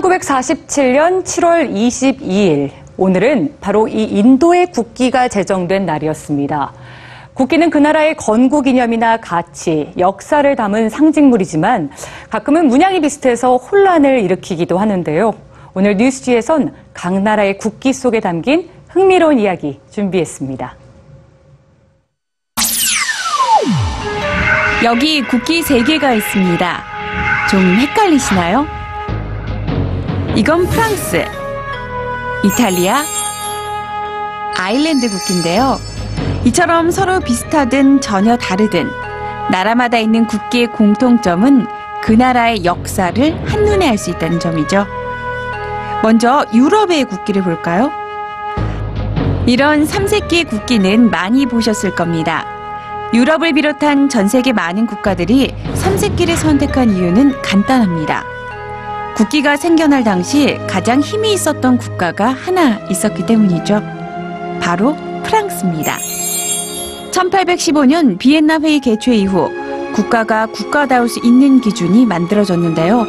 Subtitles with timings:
[0.00, 6.72] 1947년 7월 22일, 오늘은 바로 이 인도의 국기가 제정된 날이었습니다.
[7.34, 11.90] 국기는 그 나라의 건국 기념이나 가치, 역사를 담은 상징물이지만
[12.30, 15.34] 가끔은 문양이 비슷해서 혼란을 일으키기도 하는데요.
[15.74, 20.76] 오늘 뉴스지에선 각 나라의 국기 속에 담긴 흥미로운 이야기 준비했습니다.
[24.84, 26.84] 여기 국기 3개가 있습니다.
[27.50, 28.83] 좀 헷갈리시나요?
[30.36, 31.24] 이건 프랑스,
[32.44, 33.04] 이탈리아,
[34.58, 35.78] 아일랜드 국기인데요.
[36.44, 38.90] 이처럼 서로 비슷하든 전혀 다르든
[39.50, 41.66] 나라마다 있는 국기의 공통점은
[42.02, 44.86] 그 나라의 역사를 한눈에 알 수 있다는 점이죠.
[46.02, 47.92] 먼저 유럽의 국기를 볼까요?
[49.46, 52.44] 이런 삼색기의 국기는 많이 보셨을 겁니다.
[53.14, 58.24] 유럽을 비롯한 전 세계 많은 국가들이 삼색기를 선택한 이유는 간단합니다.
[59.16, 63.80] 국기가 생겨날 당시 가장 힘이 있었던 국가가 하나 있었기 때문이죠.
[64.60, 65.96] 바로 프랑스입니다.
[67.12, 69.50] 1815년 비엔나 회의 개최 이후
[69.94, 73.06] 국가가 국가다울 수 있는 기준이 만들어졌는데요.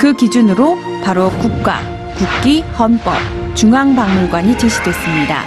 [0.00, 1.78] 그 기준으로 바로 국가,
[2.16, 3.14] 국기, 헌법,
[3.54, 5.44] 중앙박물관이 제시됐습니다.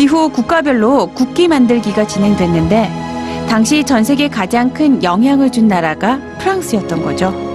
[0.00, 7.49] 이후 국가별로 국기 만들기가 진행됐는데 당시 전 세계 가장 큰 영향을 준 나라가 프랑스였던 거죠.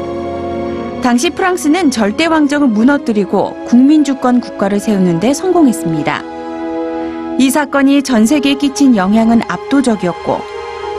[1.06, 6.24] 당시 프랑스는 절대 왕정을 무너뜨리고 국민주권 국가를 세우는 데 성공했습니다.
[7.38, 10.40] 이 사건이 전 세계에 끼친 영향은 압도적이었고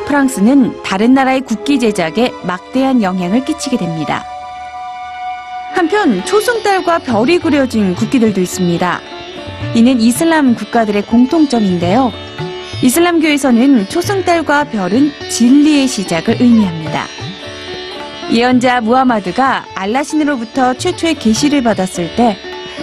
[0.07, 4.23] 프랑스는 다른 나라의 국기 제작에 막대한 영향을 끼치게 됩니다.
[5.75, 9.01] 한편 초승달과 별이 그려진 국기들도 있습니다.
[9.75, 12.13] 이는 이슬람 국가들의 공통점인데요.
[12.85, 17.26] 이슬람교에서는 초승달과 별은 진리의 시작을 의미합니다.
[18.31, 22.37] 예언자 무하마드가 알라신으로부터 최초의 계시를 받았을 때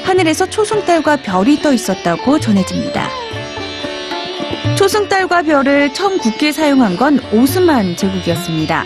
[0.03, 3.07] 하늘에서 초승달과 별이 떠 있었다고 전해집니다.
[4.75, 8.85] 초승달과 별을 처음 국기에 사용한 건 오스만 제국이었습니다.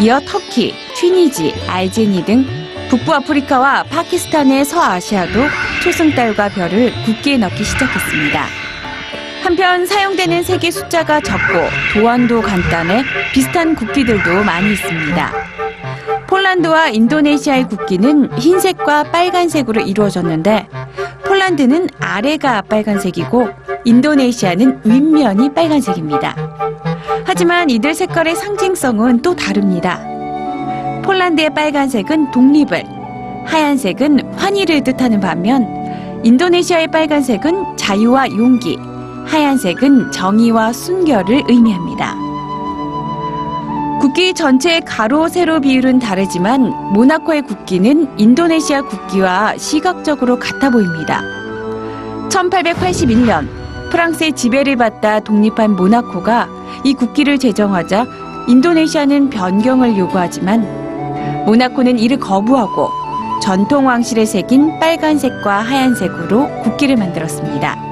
[0.00, 2.44] 이어 터키, 튀니지, 알제니 등
[2.90, 5.40] 북부 아프리카와 파키스탄의 서아시아도
[5.82, 8.61] 초승달과 별을 국기에 넣기 시작했습니다.
[9.42, 11.42] 한편 사용되는 색의 숫자가 적고
[11.92, 13.02] 도안도 간단해
[13.34, 15.32] 비슷한 국기들도 많이 있습니다.
[16.28, 20.68] 폴란드와 인도네시아의 국기는 흰색과 빨간색으로 이루어졌는데
[21.26, 23.50] 폴란드는 아래가 빨간색이고
[23.84, 26.36] 인도네시아는 윗면이 빨간색입니다.
[27.24, 30.00] 하지만 이들 색깔의 상징성은 또 다릅니다.
[31.02, 32.84] 폴란드의 빨간색은 독립을,
[33.44, 35.66] 하얀색은 환희를 뜻하는 반면
[36.22, 38.78] 인도네시아의 빨간색은 자유와 용기,
[39.26, 42.14] 하얀색은 정의와 순결을 의미합니다.
[44.00, 51.22] 국기 전체의 가로, 세로 비율은 다르지만 모나코의 국기는 인도네시아 국기와 시각적으로 같아 보입니다.
[52.28, 53.48] 1881년
[53.90, 56.48] 프랑스의 지배를 받다 독립한 모나코가
[56.82, 58.06] 이 국기를 제정하자
[58.48, 62.90] 인도네시아는 변경을 요구하지만 모나코는 이를 거부하고
[63.40, 67.91] 전통 왕실에 새긴 빨간색과 하얀색으로 국기를 만들었습니다.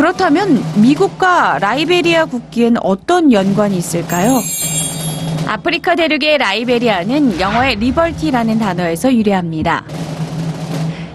[0.00, 4.40] 그렇다면 미국과 라이베리아 국기엔 어떤 연관이 있을까요?
[5.46, 9.84] 아프리카 대륙의 라이베리아는 영어의 liberty라는 단어에서 유래합니다.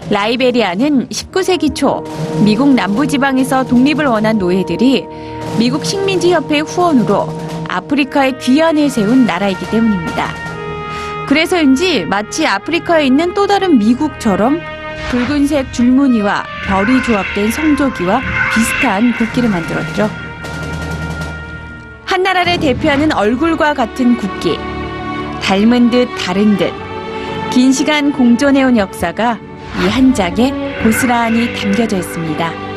[0.08, 2.04] 라이베리아는 19세기 초
[2.44, 5.04] 미국 남부지방에서 독립을 원한 노예들이
[5.58, 7.26] 미국 식민지 협회의 후원으로
[7.68, 10.28] 아프리카에 귀환을 세운 나라이기 때문입니다.
[11.26, 14.60] 그래서인지 마치 아프리카에 있는 또 다른 미국처럼
[15.10, 18.20] 붉은색 줄무늬와 별이 조합된 성조기와
[18.54, 20.10] 비슷한 국기를 만들었죠.
[22.04, 24.58] 한 나라를 대표하는 얼굴과 같은 국기.
[25.42, 26.72] 닮은 듯 다른 듯.
[27.50, 29.38] 긴 시간 공존해온 역사가
[29.84, 30.52] 이 한 장에
[30.82, 32.75] 고스란히 담겨져 있습니다.